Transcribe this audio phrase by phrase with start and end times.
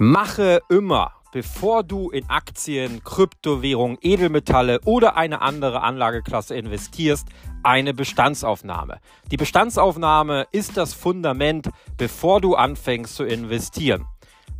[0.00, 7.26] Mache immer, bevor du in Aktien, Kryptowährungen, Edelmetalle oder eine andere Anlageklasse investierst,
[7.64, 9.00] eine Bestandsaufnahme.
[9.32, 14.06] Die Bestandsaufnahme ist das Fundament, bevor du anfängst zu investieren.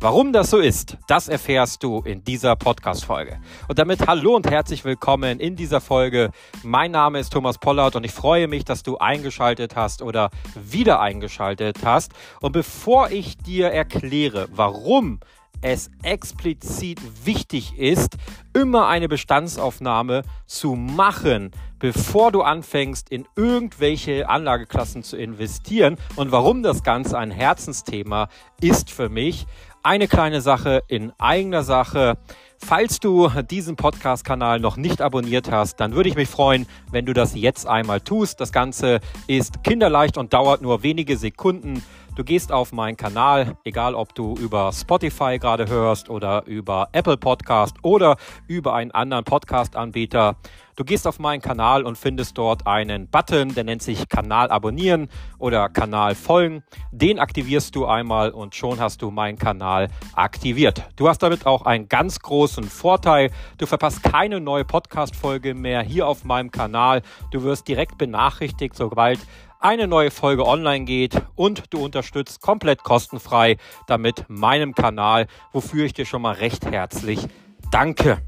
[0.01, 3.41] Warum das so ist, das erfährst du in dieser Podcast-Folge.
[3.67, 6.31] Und damit hallo und herzlich willkommen in dieser Folge.
[6.63, 11.01] Mein Name ist Thomas Pollard und ich freue mich, dass du eingeschaltet hast oder wieder
[11.01, 12.13] eingeschaltet hast.
[12.39, 15.19] Und bevor ich dir erkläre, warum
[15.61, 18.15] es explizit wichtig ist,
[18.53, 25.97] immer eine Bestandsaufnahme zu machen, bevor du anfängst, in irgendwelche Anlageklassen zu investieren.
[26.15, 28.29] Und warum das Ganze ein Herzensthema
[28.61, 29.45] ist für mich,
[29.83, 32.17] eine kleine Sache in eigener Sache.
[32.57, 37.13] Falls du diesen Podcast-Kanal noch nicht abonniert hast, dann würde ich mich freuen, wenn du
[37.13, 38.41] das jetzt einmal tust.
[38.41, 41.81] Das Ganze ist kinderleicht und dauert nur wenige Sekunden.
[42.15, 47.17] Du gehst auf meinen Kanal, egal ob du über Spotify gerade hörst oder über Apple
[47.17, 50.35] Podcast oder über einen anderen Podcast-Anbieter.
[50.79, 55.09] Du gehst auf meinen Kanal und findest dort einen Button, der nennt sich Kanal abonnieren
[55.37, 56.63] oder Kanal folgen.
[56.91, 60.83] Den aktivierst du einmal und schon hast du meinen Kanal aktiviert.
[60.95, 63.29] Du hast damit auch einen ganz großen Vorteil.
[63.57, 67.01] Du verpasst keine neue Podcast-Folge mehr hier auf meinem Kanal.
[67.31, 69.19] Du wirst direkt benachrichtigt, sobald
[69.59, 73.57] eine neue Folge online geht und du unterstützt komplett kostenfrei
[73.87, 77.27] damit meinem Kanal, wofür ich dir schon mal recht herzlich
[77.71, 78.21] danke.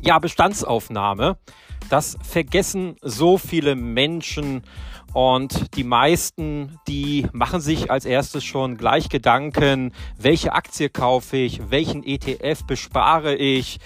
[0.00, 1.38] Ja, Bestandsaufnahme.
[1.88, 4.62] Das vergessen so viele Menschen
[5.14, 11.70] und die meisten, die machen sich als erstes schon gleich Gedanken, welche Aktie kaufe ich,
[11.70, 13.78] welchen ETF bespare ich,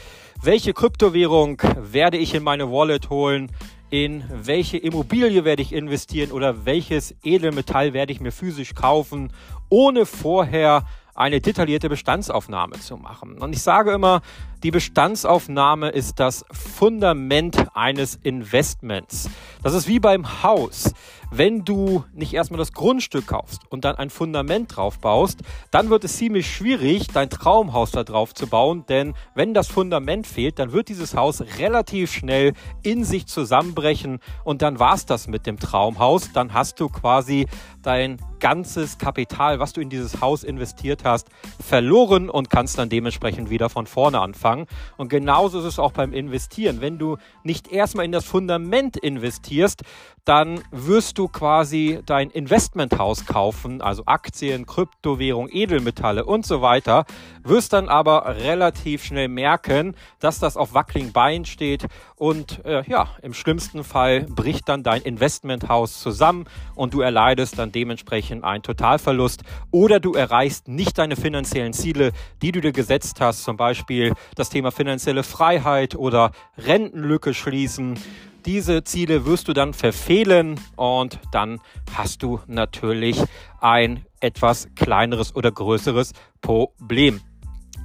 [0.43, 3.51] welche Kryptowährung werde ich in meine Wallet holen,
[3.91, 9.33] in welche Immobilie werde ich investieren oder welches Edelmetall werde ich mir physisch kaufen,
[9.69, 13.39] ohne vorher eine detaillierte Bestandsaufnahme zu machen.
[13.39, 14.21] Und ich sage immer,
[14.67, 19.31] die Bestandsaufnahme ist das Fundament eines Investments.
[19.63, 20.93] Das ist wie beim Haus.
[21.31, 25.41] Wenn du nicht erstmal das Grundstück kaufst und dann ein Fundament drauf baust,
[25.71, 30.27] dann wird es ziemlich schwierig, dein Traumhaus da drauf zu bauen, denn wenn das Fundament
[30.27, 35.47] fehlt, dann wird dieses Haus relativ schnell in sich zusammenbrechen und dann war's das mit
[35.47, 36.33] dem Traumhaus.
[36.33, 37.47] Dann hast du quasi
[37.83, 41.29] dein ganzes Kapital, was du in dieses Haus investiert hast,
[41.61, 44.56] verloren und kannst dann dementsprechend wieder von vorne anfangen.
[44.97, 46.81] Und genauso ist es auch beim Investieren.
[46.81, 49.83] Wenn du nicht erstmal in das Fundament investierst,
[50.27, 57.05] dann wirst du quasi dein Investmenthaus kaufen, also Aktien, Kryptowährung, Edelmetalle und so weiter,
[57.45, 61.87] wirst dann aber relativ schnell merken, dass das auf wackeligen Beinen steht
[62.17, 67.71] und äh, ja, im schlimmsten Fall bricht dann dein Investmenthaus zusammen und du erleidest dann
[67.71, 72.11] dementsprechend einen Totalverlust oder du erreichst nicht deine finanziellen Ziele,
[72.43, 77.99] die du dir gesetzt hast, zum Beispiel das Thema finanzielle Freiheit oder Rentenlücke schließen
[78.47, 81.61] diese Ziele wirst du dann verfehlen und dann
[81.97, 83.21] hast du natürlich
[83.61, 87.21] ein etwas kleineres oder größeres Problem.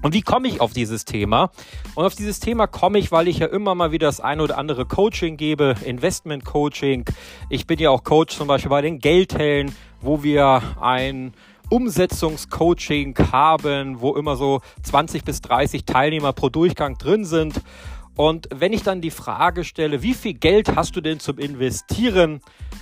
[0.04, 1.52] Und wie komme ich auf dieses Thema?
[1.96, 4.58] Und auf dieses Thema komme ich, weil ich ja immer mal wieder das eine oder
[4.58, 7.06] andere Coaching gebe, Investment Coaching.
[7.50, 11.34] Ich bin ja auch Coach zum Beispiel bei den Geldhellen, wo wir ein
[11.72, 17.62] Umsetzungscoaching haben, wo immer so 20 bis 30 Teilnehmer pro Durchgang drin sind.
[18.16, 22.42] Und wenn ich dann die Frage stelle, wie viel Geld hast du denn zum Investieren,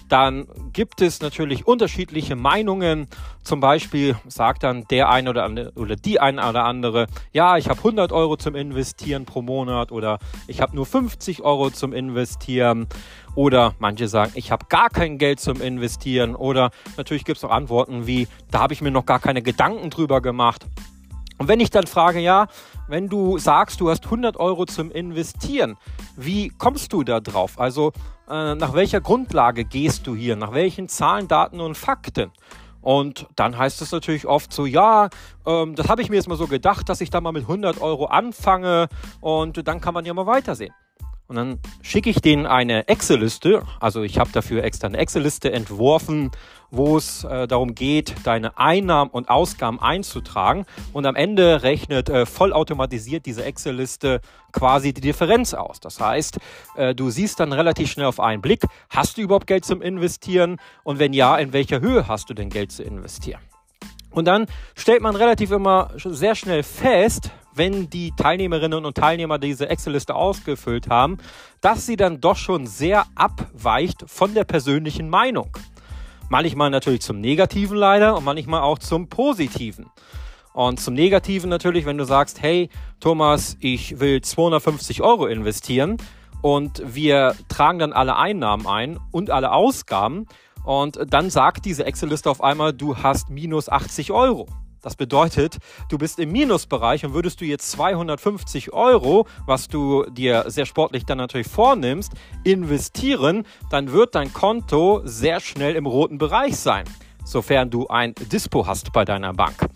[0.10, 3.08] dann gibt es natürlich unterschiedliche Meinungen.
[3.44, 7.70] Zum Beispiel sagt dann der eine oder, andere, oder die eine oder andere, ja, ich
[7.70, 12.88] habe 100 Euro zum Investieren pro Monat oder ich habe nur 50 Euro zum Investieren.
[13.36, 16.36] Oder manche sagen, ich habe gar kein Geld zum Investieren.
[16.36, 19.92] Oder natürlich gibt es auch Antworten wie, da habe ich mir noch gar keine Gedanken
[19.92, 20.66] drüber gemacht.
[21.40, 22.48] Und wenn ich dann frage, ja,
[22.88, 25.78] wenn du sagst, du hast 100 Euro zum Investieren,
[26.18, 27.60] wie kommst du da drauf?
[27.60, 27.94] Also
[28.30, 30.36] äh, nach welcher Grundlage gehst du hier?
[30.36, 32.32] Nach welchen Zahlen, Daten und Fakten?
[32.82, 35.10] Und dann heißt es natürlich oft so, ja,
[35.46, 37.82] ähm, das habe ich mir jetzt mal so gedacht, dass ich da mal mit 100
[37.82, 38.88] Euro anfange
[39.22, 40.74] und dann kann man ja mal weitersehen.
[41.28, 43.62] Und dann schicke ich denen eine Excel-Liste.
[43.80, 46.32] Also ich habe dafür extra eine Excel-Liste entworfen,
[46.72, 50.66] wo es äh, darum geht, deine Einnahmen und Ausgaben einzutragen.
[50.94, 54.22] Und am Ende rechnet äh, vollautomatisiert diese Excel-Liste
[54.52, 55.80] quasi die Differenz aus.
[55.80, 56.40] Das heißt,
[56.76, 60.58] äh, du siehst dann relativ schnell auf einen Blick, hast du überhaupt Geld zum Investieren?
[60.84, 63.42] Und wenn ja, in welcher Höhe hast du denn Geld zu investieren?
[64.12, 69.70] Und dann stellt man relativ immer sehr schnell fest, wenn die Teilnehmerinnen und Teilnehmer diese
[69.70, 71.18] Excel-Liste ausgefüllt haben,
[71.62, 75.52] dass sie dann doch schon sehr abweicht von der persönlichen Meinung.
[76.30, 79.88] Manchmal natürlich zum Negativen leider und manchmal auch zum Positiven.
[80.54, 85.98] Und zum Negativen natürlich, wenn du sagst, hey Thomas, ich will 250 Euro investieren
[86.42, 90.28] und wir tragen dann alle Einnahmen ein und alle Ausgaben
[90.64, 94.48] und dann sagt diese Excel-Liste auf einmal, du hast minus 80 Euro.
[94.82, 95.58] Das bedeutet,
[95.90, 101.06] du bist im Minusbereich und würdest du jetzt 250 Euro, was du dir sehr sportlich
[101.06, 106.86] dann natürlich vornimmst, investieren, dann wird dein Konto sehr schnell im roten Bereich sein,
[107.26, 109.68] sofern du ein Dispo hast bei deiner Bank.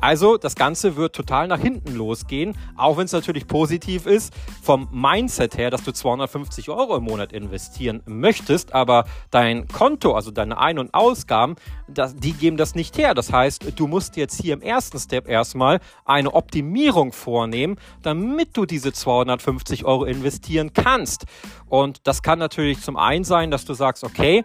[0.00, 4.88] Also das Ganze wird total nach hinten losgehen, auch wenn es natürlich positiv ist vom
[4.92, 10.58] Mindset her, dass du 250 Euro im Monat investieren möchtest, aber dein Konto, also deine
[10.58, 11.56] Ein- und Ausgaben,
[11.88, 13.14] das, die geben das nicht her.
[13.14, 18.66] Das heißt, du musst jetzt hier im ersten Step erstmal eine Optimierung vornehmen, damit du
[18.66, 21.24] diese 250 Euro investieren kannst.
[21.66, 24.44] Und das kann natürlich zum einen sein, dass du sagst, okay,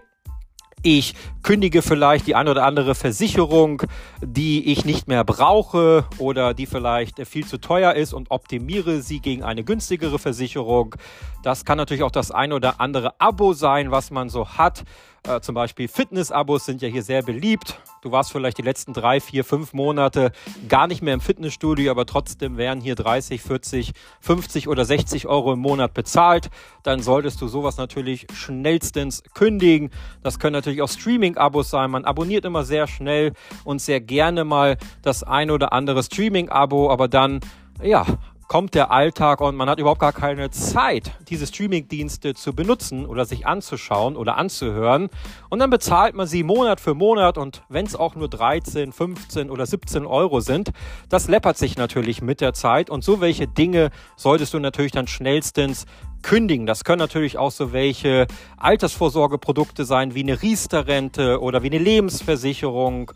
[0.84, 3.82] ich kündige vielleicht die eine oder andere Versicherung,
[4.22, 9.20] die ich nicht mehr brauche oder die vielleicht viel zu teuer ist und optimiere sie
[9.20, 10.96] gegen eine günstigere Versicherung.
[11.42, 14.84] Das kann natürlich auch das eine oder andere Abo sein, was man so hat.
[15.25, 17.80] Äh, zum Beispiel Fitness-Abos sind ja hier sehr beliebt.
[18.02, 20.34] Du warst vielleicht die letzten drei, vier, fünf Monate
[20.68, 25.54] gar nicht mehr im Fitnessstudio, aber trotzdem werden hier 30, 40, 50 oder 60 Euro
[25.54, 26.50] im Monat bezahlt.
[26.84, 29.92] Dann solltest du sowas natürlich schnellstens kündigen.
[30.24, 31.90] Das können natürlich auch Streaming-Abos sein.
[31.92, 33.31] Man abonniert immer sehr schnell
[33.64, 37.40] und sehr gerne mal das ein oder andere Streaming-Abo, aber dann
[37.81, 38.06] ja,
[38.48, 43.25] kommt der Alltag und man hat überhaupt gar keine Zeit, diese Streaming-Dienste zu benutzen oder
[43.25, 45.10] sich anzuschauen oder anzuhören.
[45.50, 49.50] Und dann bezahlt man sie Monat für Monat und wenn es auch nur 13, 15
[49.50, 50.72] oder 17 Euro sind,
[51.10, 55.07] das läppert sich natürlich mit der Zeit und so welche Dinge solltest du natürlich dann
[55.07, 55.86] schnellstens
[56.24, 56.66] kündigen.
[56.66, 58.25] Das können natürlich auch so welche
[58.57, 63.12] Altersvorsorgeprodukte sein, wie eine Riester-Rente oder wie eine Lebensversicherung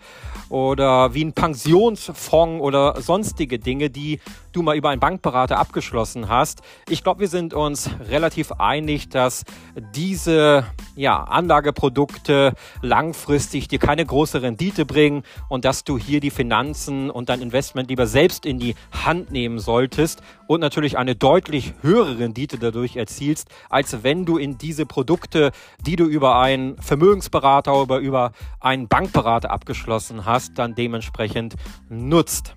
[0.50, 4.19] oder wie ein Pensionsfonds oder sonstige Dinge, die
[4.57, 6.62] du mal über einen Bankberater abgeschlossen hast.
[6.89, 9.45] Ich glaube, wir sind uns relativ einig, dass
[9.94, 10.65] diese
[10.95, 17.30] ja, Anlageprodukte langfristig dir keine große Rendite bringen und dass du hier die Finanzen und
[17.30, 18.74] dein Investment lieber selbst in die
[19.06, 24.57] Hand nehmen solltest und natürlich eine deutlich höhere Rendite dadurch erzielst, als wenn du in
[24.57, 25.51] diese Produkte,
[25.86, 31.56] die du über einen Vermögensberater oder über einen Bankberater abgeschlossen hast, dann dementsprechend
[31.89, 32.56] nutzt.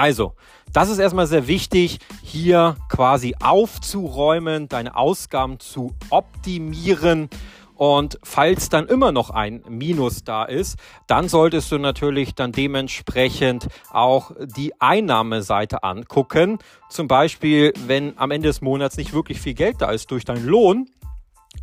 [0.00, 0.32] Also,
[0.72, 7.28] das ist erstmal sehr wichtig, hier quasi aufzuräumen, deine Ausgaben zu optimieren
[7.74, 13.68] und falls dann immer noch ein Minus da ist, dann solltest du natürlich dann dementsprechend
[13.90, 16.60] auch die Einnahmeseite angucken.
[16.88, 20.46] Zum Beispiel, wenn am Ende des Monats nicht wirklich viel Geld da ist durch deinen
[20.46, 20.88] Lohn,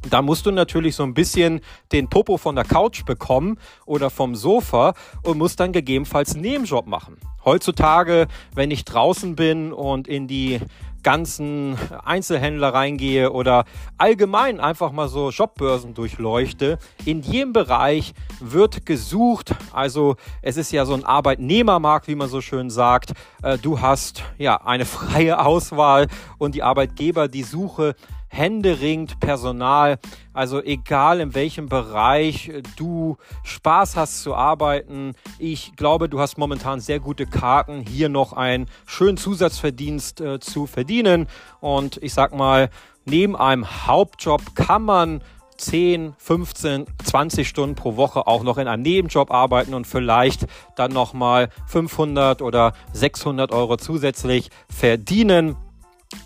[0.10, 1.62] da musst du natürlich so ein bisschen
[1.92, 4.94] den Popo von der Couch bekommen oder vom Sofa
[5.24, 7.18] und musst dann gegebenenfalls einen Nebenjob machen.
[7.48, 10.60] Heutzutage, wenn ich draußen bin und in die
[11.02, 13.64] ganzen Einzelhändler reingehe oder
[13.98, 16.78] allgemein einfach mal so Jobbörsen durchleuchte.
[17.06, 19.56] In jedem Bereich wird gesucht.
[19.72, 23.14] Also es ist ja so ein Arbeitnehmermarkt, wie man so schön sagt.
[23.42, 26.08] Äh, du hast ja eine freie Auswahl
[26.40, 27.96] und die Arbeitgeber, die Suche
[28.30, 30.00] händeringend Personal.
[30.34, 35.14] Also egal in welchem Bereich du Spaß hast zu arbeiten.
[35.40, 40.68] Ich glaube, du hast momentan sehr gute Karten, hier noch einen schönen Zusatzverdienst äh, zu
[40.68, 41.28] verdienen.
[41.60, 42.70] Und ich sag mal,
[43.06, 45.22] neben einem Hauptjob kann man
[45.58, 50.92] 10, 15, 20 Stunden pro Woche auch noch in einem Nebenjob arbeiten und vielleicht dann
[50.92, 55.56] nochmal 500 oder 600 Euro zusätzlich verdienen.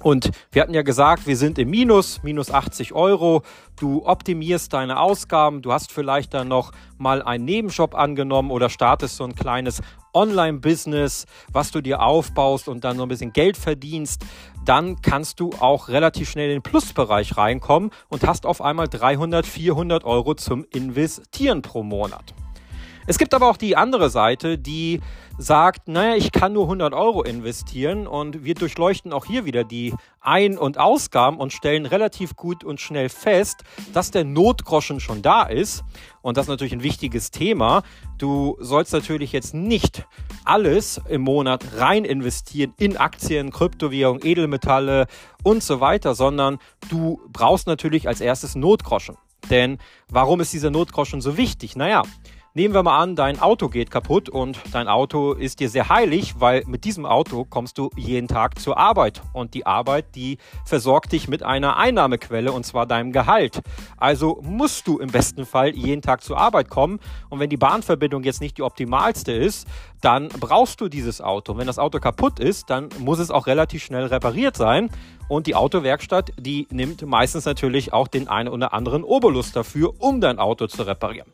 [0.03, 3.43] Und wir hatten ja gesagt, wir sind im Minus, minus 80 Euro.
[3.79, 5.61] Du optimierst deine Ausgaben.
[5.61, 9.81] Du hast vielleicht dann noch mal einen Nebenjob angenommen oder startest so ein kleines
[10.13, 14.25] Online-Business, was du dir aufbaust und dann so ein bisschen Geld verdienst.
[14.65, 19.45] Dann kannst du auch relativ schnell in den Plusbereich reinkommen und hast auf einmal 300,
[19.45, 22.33] 400 Euro zum Investieren pro Monat.
[23.07, 25.01] Es gibt aber auch die andere Seite, die
[25.37, 29.93] sagt, naja, ich kann nur 100 Euro investieren und wir durchleuchten auch hier wieder die
[30.19, 35.43] Ein- und Ausgaben und stellen relativ gut und schnell fest, dass der Notgroschen schon da
[35.43, 35.83] ist.
[36.21, 37.81] Und das ist natürlich ein wichtiges Thema.
[38.19, 40.05] Du sollst natürlich jetzt nicht
[40.45, 45.07] alles im Monat rein investieren in Aktien, Kryptowährungen, Edelmetalle
[45.43, 49.17] und so weiter, sondern du brauchst natürlich als erstes Notgroschen.
[49.49, 51.75] Denn warum ist dieser Notgroschen so wichtig?
[51.75, 52.03] Naja,
[52.53, 56.33] Nehmen wir mal an, dein Auto geht kaputt und dein Auto ist dir sehr heilig,
[56.39, 59.21] weil mit diesem Auto kommst du jeden Tag zur Arbeit.
[59.31, 63.61] Und die Arbeit, die versorgt dich mit einer Einnahmequelle und zwar deinem Gehalt.
[63.95, 66.99] Also musst du im besten Fall jeden Tag zur Arbeit kommen.
[67.29, 69.65] Und wenn die Bahnverbindung jetzt nicht die optimalste ist,
[70.01, 71.57] dann brauchst du dieses Auto.
[71.57, 74.89] Wenn das Auto kaputt ist, dann muss es auch relativ schnell repariert sein.
[75.29, 80.19] Und die Autowerkstatt, die nimmt meistens natürlich auch den einen oder anderen Obolus dafür, um
[80.19, 81.31] dein Auto zu reparieren.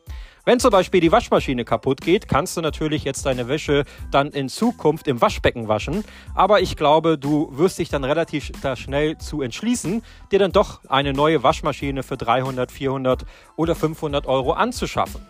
[0.48, 4.48] Wenn zum Beispiel die Waschmaschine kaputt geht, kannst du natürlich jetzt deine Wäsche dann in
[4.48, 6.04] Zukunft im Waschbecken waschen.
[6.34, 10.02] Aber ich glaube, du wirst dich dann relativ schnell zu entschließen,
[10.32, 13.26] dir dann doch eine neue Waschmaschine für 300, 400
[13.56, 15.20] oder 500 Euro anzuschaffen.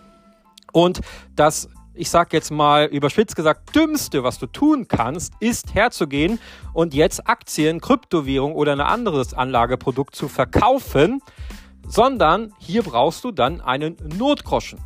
[0.70, 1.00] Und
[1.34, 6.38] das ich sag jetzt mal überspitzt gesagt, dümmste, was du tun kannst, ist herzugehen
[6.72, 11.20] und jetzt Aktien, Kryptowährung oder ein anderes Anlageprodukt zu verkaufen,
[11.88, 14.78] sondern hier brauchst du dann einen Notgroschen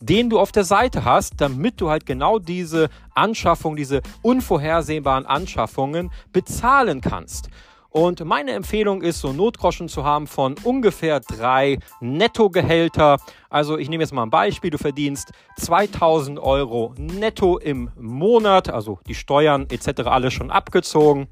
[0.00, 6.10] den du auf der Seite hast, damit du halt genau diese Anschaffung, diese unvorhersehbaren Anschaffungen
[6.32, 7.50] bezahlen kannst.
[7.90, 13.16] Und meine Empfehlung ist, so Notgroschen zu haben von ungefähr drei Nettogehälter.
[13.48, 14.70] Also ich nehme jetzt mal ein Beispiel.
[14.70, 20.02] Du verdienst 2000 Euro netto im Monat, also die Steuern etc.
[20.04, 21.26] alles schon abgezogen.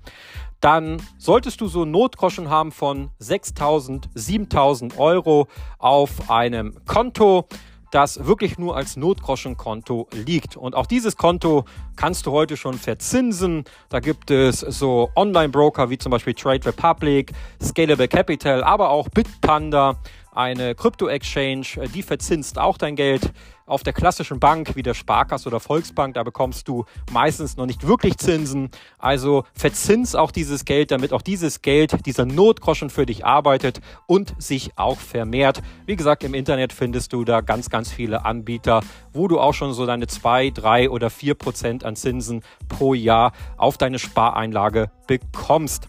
[0.61, 5.47] Dann solltest du so Notgroschen haben von 6000, 7000 Euro
[5.79, 7.47] auf einem Konto
[7.91, 10.57] das wirklich nur als Notgroschenkonto liegt.
[10.57, 11.65] Und auch dieses Konto
[11.97, 13.65] kannst du heute schon verzinsen.
[13.89, 19.97] Da gibt es so Online-Broker wie zum Beispiel Trade Republic, Scalable Capital, aber auch Bitpanda
[20.39, 23.33] eine Krypto-Exchange, die verzinst auch dein Geld.
[23.67, 27.87] Auf der klassischen Bank wie der Sparkasse oder Volksbank, da bekommst du meistens noch nicht
[27.87, 28.71] wirklich Zinsen.
[28.99, 34.33] Also verzins auch dieses Geld, damit auch dieses Geld, dieser Notgroschen für dich arbeitet und
[34.41, 35.61] sich auch vermehrt.
[35.87, 38.81] Wie gesagt, im Internet findest du da ganz, ganz viele Anbieter,
[39.13, 43.33] wo du auch schon so deine zwei, drei oder vier Prozent an Zinsen pro Jahr
[43.57, 45.89] auf deine Spareinlage bekommst.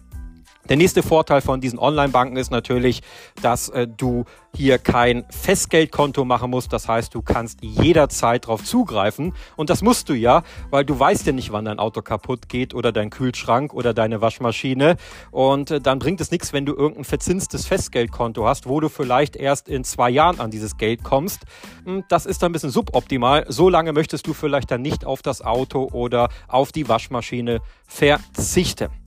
[0.68, 3.02] Der nächste Vorteil von diesen Online-Banken ist natürlich,
[3.42, 4.24] dass äh, du
[4.54, 6.72] hier kein Festgeldkonto machen musst.
[6.72, 9.34] Das heißt, du kannst jederzeit darauf zugreifen.
[9.56, 12.74] Und das musst du ja, weil du weißt ja nicht, wann dein Auto kaputt geht
[12.74, 14.96] oder dein Kühlschrank oder deine Waschmaschine.
[15.30, 19.36] Und äh, dann bringt es nichts, wenn du irgendein verzinstes Festgeldkonto hast, wo du vielleicht
[19.36, 21.40] erst in zwei Jahren an dieses Geld kommst.
[21.84, 23.46] Hm, das ist dann ein bisschen suboptimal.
[23.48, 28.99] So lange möchtest du vielleicht dann nicht auf das Auto oder auf die Waschmaschine verzichten.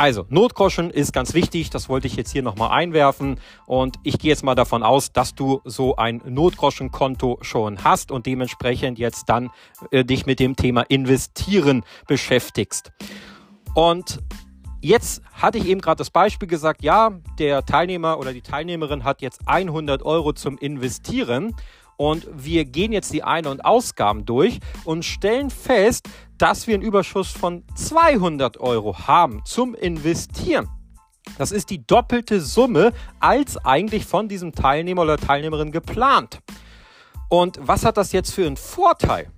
[0.00, 4.30] Also, Notgroschen ist ganz wichtig, das wollte ich jetzt hier nochmal einwerfen und ich gehe
[4.30, 9.50] jetzt mal davon aus, dass du so ein Notgroschenkonto schon hast und dementsprechend jetzt dann
[9.90, 12.92] äh, dich mit dem Thema Investieren beschäftigst.
[13.74, 14.20] Und
[14.82, 19.20] Jetzt hatte ich eben gerade das Beispiel gesagt, ja, der Teilnehmer oder die Teilnehmerin hat
[19.20, 21.54] jetzt 100 Euro zum Investieren
[22.00, 26.82] und wir gehen jetzt die Ein- und Ausgaben durch und stellen fest, dass wir einen
[26.82, 30.66] Überschuss von 200 Euro haben zum Investieren.
[31.36, 36.38] Das ist die doppelte Summe als eigentlich von diesem Teilnehmer oder Teilnehmerin geplant.
[37.28, 39.30] Und was hat das jetzt für einen Vorteil?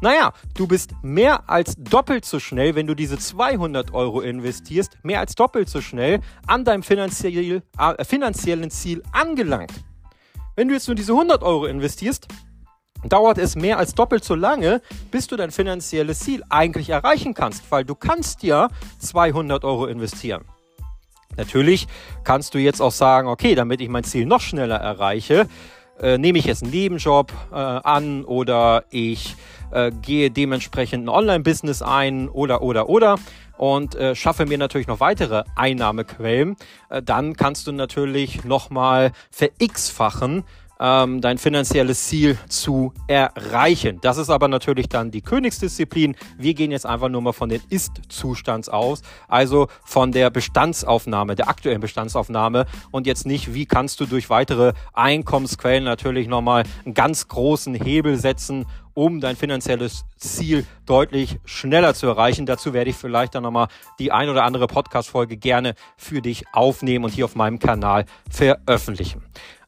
[0.00, 5.20] Naja, du bist mehr als doppelt so schnell, wenn du diese 200 Euro investierst, mehr
[5.20, 9.84] als doppelt so schnell an deinem finanziell, äh, finanziellen Ziel angelangt.
[10.56, 12.28] Wenn du jetzt nur diese 100 Euro investierst,
[13.04, 17.70] dauert es mehr als doppelt so lange, bis du dein finanzielles Ziel eigentlich erreichen kannst,
[17.70, 20.46] weil du kannst ja 200 Euro investieren.
[21.36, 21.86] Natürlich
[22.24, 25.46] kannst du jetzt auch sagen, okay, damit ich mein Ziel noch schneller erreiche,
[26.00, 29.36] äh, nehme ich jetzt einen Nebenjob äh, an oder ich
[29.72, 33.16] äh, gehe dementsprechend ein Online-Business ein oder oder oder
[33.56, 36.56] und äh, schaffe mir natürlich noch weitere Einnahmequellen,
[36.90, 40.44] äh, dann kannst du natürlich nochmal ver-x-fachen
[40.78, 43.98] ähm, dein finanzielles Ziel zu erreichen.
[44.02, 46.16] Das ist aber natürlich dann die Königsdisziplin.
[46.36, 51.48] Wir gehen jetzt einfach nur mal von den Ist-Zustands aus, also von der Bestandsaufnahme, der
[51.48, 57.28] aktuellen Bestandsaufnahme und jetzt nicht, wie kannst du durch weitere Einkommensquellen natürlich nochmal einen ganz
[57.28, 58.66] großen Hebel setzen,
[58.96, 62.46] um dein finanzielles Ziel deutlich schneller zu erreichen.
[62.46, 67.04] Dazu werde ich vielleicht dann nochmal die ein oder andere Podcast-Folge gerne für dich aufnehmen
[67.04, 69.22] und hier auf meinem Kanal veröffentlichen.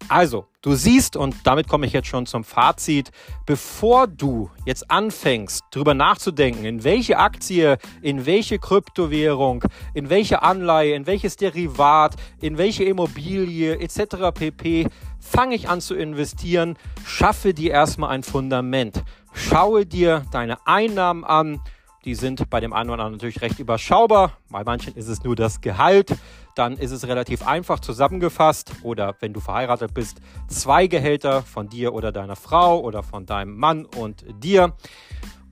[0.08, 3.10] Also, du siehst, und damit komme ich jetzt schon zum Fazit,
[3.44, 10.94] bevor du jetzt anfängst, darüber nachzudenken, in welche Aktie, in welche Kryptowährung, in welche Anleihe,
[10.94, 14.32] in welches Derivat, in welche Immobilie etc.
[14.32, 14.86] pp,
[15.20, 19.02] fange ich an zu investieren, schaffe dir erstmal ein Fundament.
[19.32, 21.60] Schaue dir deine Einnahmen an.
[22.04, 24.38] Die sind bei dem einen oder anderen natürlich recht überschaubar.
[24.50, 26.16] Bei manchen ist es nur das Gehalt.
[26.54, 31.94] dann ist es relativ einfach zusammengefasst oder wenn du verheiratet bist, zwei Gehälter von dir
[31.94, 34.74] oder deiner Frau oder von deinem Mann und dir.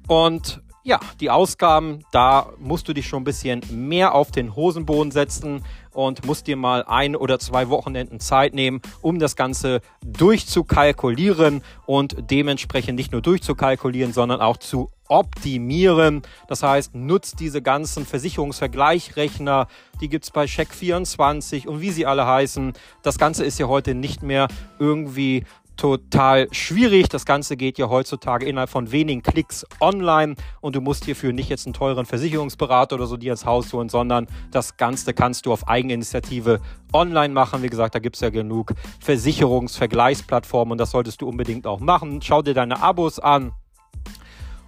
[0.09, 5.11] Und ja, die Ausgaben, da musst du dich schon ein bisschen mehr auf den Hosenboden
[5.11, 11.63] setzen und musst dir mal ein oder zwei Wochenenden Zeit nehmen, um das Ganze durchzukalkulieren
[11.87, 16.23] und dementsprechend nicht nur durchzukalkulieren, sondern auch zu optimieren.
[16.47, 19.67] Das heißt, nutzt diese ganzen Versicherungsvergleichrechner,
[20.01, 22.75] die gibt es bei Check24 und wie sie alle heißen.
[23.03, 24.47] Das Ganze ist ja heute nicht mehr
[24.79, 25.45] irgendwie
[25.77, 27.09] total schwierig.
[27.09, 31.49] Das Ganze geht ja heutzutage innerhalb von wenigen Klicks online und du musst hierfür nicht
[31.49, 35.53] jetzt einen teuren Versicherungsberater oder so dir ins Haus holen, sondern das Ganze kannst du
[35.53, 36.61] auf Eigeninitiative
[36.93, 37.63] online machen.
[37.63, 42.21] Wie gesagt, da gibt es ja genug Versicherungsvergleichsplattformen und das solltest du unbedingt auch machen.
[42.23, 43.53] Schau dir deine Abos an.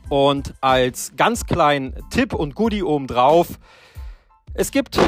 [0.08, 3.58] Und als ganz kleinen Tipp und Goodie obendrauf,
[4.54, 4.98] es gibt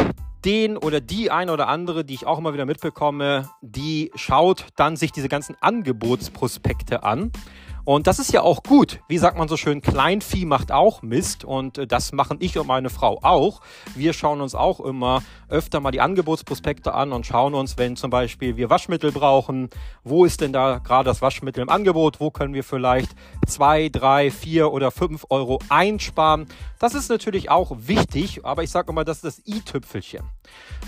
[0.45, 4.97] den oder die ein oder andere, die ich auch immer wieder mitbekomme, die schaut dann
[4.97, 7.31] sich diese ganzen Angebotsprospekte an
[7.85, 9.01] und das ist ja auch gut.
[9.09, 12.67] Wie sagt man so schön, Kleinvieh macht auch Mist und äh, das machen ich und
[12.67, 13.61] meine Frau auch.
[13.95, 18.11] Wir schauen uns auch immer öfter mal die Angebotsprospekte an und schauen uns, wenn zum
[18.11, 19.71] Beispiel wir Waschmittel brauchen,
[20.05, 23.11] wo ist denn da gerade das Waschmittel im Angebot, wo können wir vielleicht
[23.47, 26.47] zwei, drei, vier oder fünf Euro einsparen.
[26.79, 30.23] Das ist natürlich auch wichtig, aber ich sage immer, das ist das i-Tüpfelchen.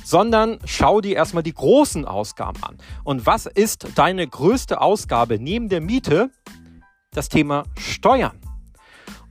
[0.04, 2.78] Sondern schau dir erstmal die großen Ausgaben an.
[3.04, 6.30] Und was ist deine größte Ausgabe neben der Miete?
[7.12, 8.38] Das Thema Steuern.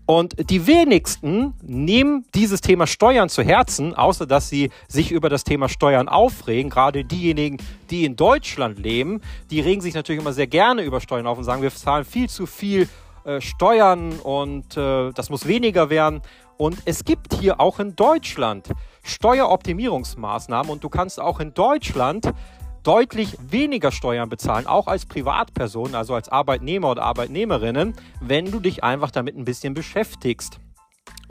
[0.06, 5.44] Und die wenigsten nehmen dieses Thema Steuern zu Herzen, außer dass sie sich über das
[5.44, 6.70] Thema Steuern aufregen.
[6.70, 7.58] Gerade diejenigen,
[7.90, 9.22] die in Deutschland leben,
[9.52, 12.30] die regen sich natürlich immer sehr gerne über Steuern auf und sagen, wir zahlen viel
[12.30, 12.90] zu viel
[13.24, 16.22] äh, Steuern und äh, das muss weniger werden.
[16.58, 18.68] Und es gibt hier auch in Deutschland
[19.04, 22.32] Steueroptimierungsmaßnahmen und du kannst auch in Deutschland
[22.84, 28.84] deutlich weniger Steuern bezahlen, auch als Privatperson, also als Arbeitnehmer oder Arbeitnehmerinnen, wenn du dich
[28.84, 30.60] einfach damit ein bisschen beschäftigst.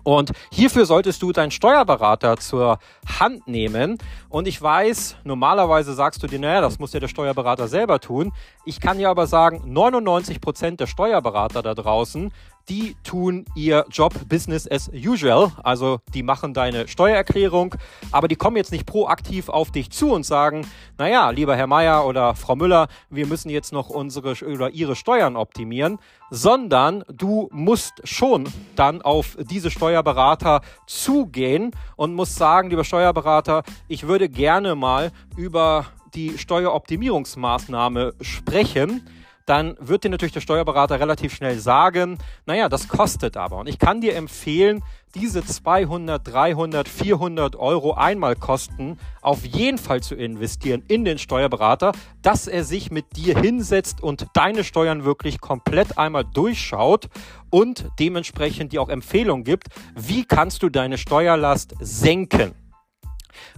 [0.03, 2.79] Und hierfür solltest du deinen Steuerberater zur
[3.19, 3.99] Hand nehmen.
[4.29, 8.33] Und ich weiß, normalerweise sagst du dir, naja, das muss ja der Steuerberater selber tun.
[8.65, 12.33] Ich kann dir aber sagen, 99 Prozent der Steuerberater da draußen
[12.71, 15.51] die tun ihr Job Business as usual.
[15.63, 17.75] Also die machen deine Steuererklärung,
[18.13, 20.67] aber die kommen jetzt nicht proaktiv auf dich zu und sagen,
[20.97, 25.37] naja, lieber Herr Meier oder Frau Müller, wir müssen jetzt noch unsere oder ihre Steuern
[25.37, 25.99] optimieren,
[26.31, 34.07] sondern du musst schon dann auf diese Steuerberater zugehen und musst sagen, lieber Steuerberater, ich
[34.07, 39.03] würde gerne mal über die Steueroptimierungsmaßnahme sprechen
[39.47, 43.59] dann wird dir natürlich der Steuerberater relativ schnell sagen, naja, das kostet aber.
[43.59, 44.83] Und ich kann dir empfehlen,
[45.15, 52.47] diese 200, 300, 400 Euro Einmalkosten auf jeden Fall zu investieren in den Steuerberater, dass
[52.47, 57.09] er sich mit dir hinsetzt und deine Steuern wirklich komplett einmal durchschaut
[57.51, 62.55] und dementsprechend dir auch Empfehlungen gibt, wie kannst du deine Steuerlast senken.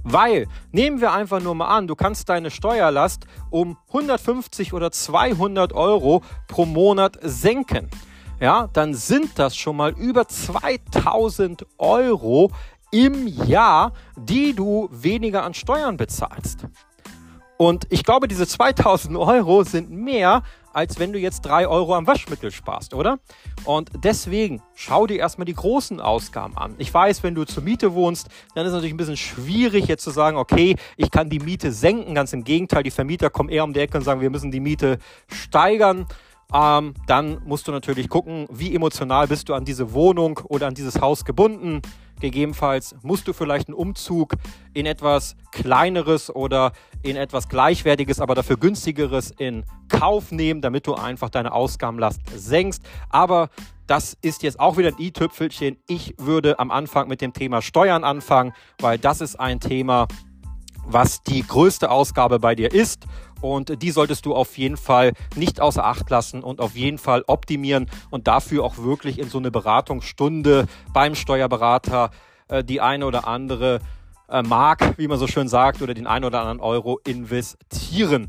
[0.04, 5.72] Weil, nehmen wir einfach nur mal an, du kannst deine Steuerlast um 150 oder 200
[5.72, 7.88] Euro pro Monat senken.
[8.40, 12.50] Ja, dann sind das schon mal über 2000 Euro
[12.90, 16.66] im Jahr, die du weniger an Steuern bezahlst.
[17.56, 22.06] Und ich glaube, diese 2000 Euro sind mehr, als wenn du jetzt 3 Euro am
[22.06, 23.18] Waschmittel sparst, oder?
[23.64, 26.74] Und deswegen schau dir erstmal die großen Ausgaben an.
[26.78, 30.04] Ich weiß, wenn du zur Miete wohnst, dann ist es natürlich ein bisschen schwierig jetzt
[30.04, 32.14] zu sagen, okay, ich kann die Miete senken.
[32.14, 34.61] Ganz im Gegenteil, die Vermieter kommen eher um die Ecke und sagen, wir müssen die
[34.61, 36.06] Miete steigern.
[36.54, 40.74] Ähm, dann musst du natürlich gucken, wie emotional bist du an diese Wohnung oder an
[40.74, 41.80] dieses Haus gebunden.
[42.20, 44.35] Gegebenenfalls musst du vielleicht einen Umzug
[44.75, 46.72] in etwas kleineres oder
[47.03, 52.83] in etwas gleichwertiges, aber dafür günstigeres in Kauf nehmen, damit du einfach deine Ausgabenlast senkst.
[53.11, 53.48] Aber
[53.87, 55.77] das ist jetzt auch wieder ein i-Tüpfelchen.
[55.87, 60.07] Ich würde am Anfang mit dem Thema Steuern anfangen, weil das ist ein Thema,
[60.84, 63.06] was die größte Ausgabe bei dir ist.
[63.40, 67.24] Und die solltest du auf jeden Fall nicht außer Acht lassen und auf jeden Fall
[67.26, 72.10] optimieren und dafür auch wirklich in so eine Beratungsstunde beim Steuerberater
[72.48, 73.80] äh, die eine oder andere
[74.28, 78.28] äh, Mark, wie man so schön sagt, oder den einen oder anderen Euro investieren.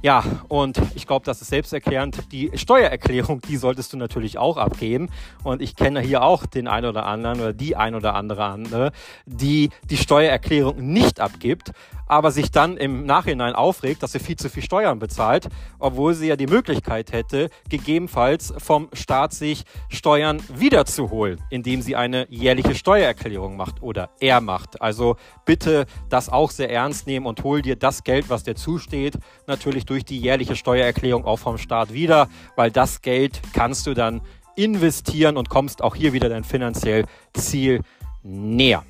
[0.00, 2.30] Ja, und ich glaube, das ist selbsterklärend.
[2.30, 5.08] Die Steuererklärung, die solltest du natürlich auch abgeben.
[5.42, 8.92] Und ich kenne hier auch den einen oder anderen oder die ein oder andere andere,
[9.26, 11.72] die die Steuererklärung nicht abgibt.
[12.08, 16.28] Aber sich dann im Nachhinein aufregt, dass sie viel zu viel Steuern bezahlt, obwohl sie
[16.28, 23.56] ja die Möglichkeit hätte, gegebenenfalls vom Staat sich Steuern wiederzuholen, indem sie eine jährliche Steuererklärung
[23.56, 24.80] macht oder er macht.
[24.80, 29.18] Also bitte das auch sehr ernst nehmen und hol dir das Geld, was dir zusteht,
[29.46, 34.22] natürlich durch die jährliche Steuererklärung auch vom Staat wieder, weil das Geld kannst du dann
[34.56, 37.80] investieren und kommst auch hier wieder dein finanziell Ziel
[38.22, 38.82] näher.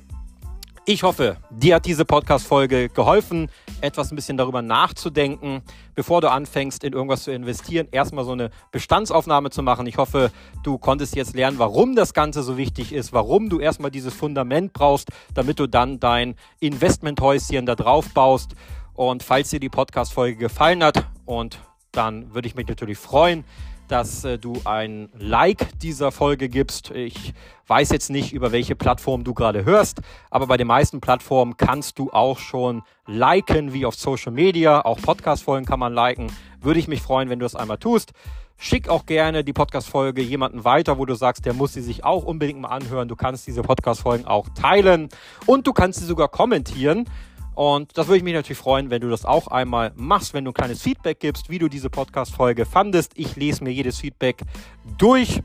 [0.91, 5.61] Ich hoffe, dir hat diese Podcast-Folge geholfen, etwas ein bisschen darüber nachzudenken,
[5.93, 9.85] bevor du anfängst, in irgendwas zu investieren, erstmal so eine Bestandsaufnahme zu machen.
[9.85, 10.31] Ich hoffe,
[10.63, 14.73] du konntest jetzt lernen, warum das Ganze so wichtig ist, warum du erstmal dieses Fundament
[14.73, 18.55] brauchst, damit du dann dein Investmenthäuschen da drauf baust.
[18.95, 21.59] Und falls dir die Podcast-Folge gefallen hat, und
[21.91, 23.43] dann würde ich mich natürlich freuen,
[23.89, 26.91] dass äh, du ein Like dieser Folge gibst.
[26.91, 27.33] Ich
[27.67, 31.99] weiß jetzt nicht, über welche Plattform du gerade hörst, aber bei den meisten Plattformen kannst
[31.99, 34.85] du auch schon liken, wie auf Social Media.
[34.85, 36.31] Auch Podcast-Folgen kann man liken.
[36.61, 38.13] Würde ich mich freuen, wenn du das einmal tust.
[38.61, 42.25] Schick auch gerne die Podcast-Folge jemanden weiter, wo du sagst, der muss sie sich auch
[42.25, 43.07] unbedingt mal anhören.
[43.07, 45.07] Du kannst diese Podcast-Folgen auch teilen
[45.45, 47.05] und du kannst sie sogar kommentieren.
[47.55, 50.51] Und das würde ich mich natürlich freuen, wenn du das auch einmal machst, wenn du
[50.51, 53.11] ein kleines Feedback gibst, wie du diese Podcast-Folge fandest.
[53.15, 54.43] Ich lese mir jedes Feedback
[54.97, 55.41] durch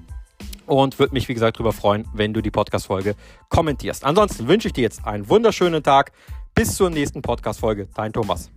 [0.67, 3.14] und würde mich, wie gesagt, darüber freuen, wenn du die Podcast-Folge
[3.49, 4.05] kommentierst.
[4.05, 6.12] Ansonsten wünsche ich dir jetzt einen wunderschönen Tag.
[6.55, 7.88] Bis zur nächsten Podcast-Folge.
[7.95, 8.51] Dein Thomas.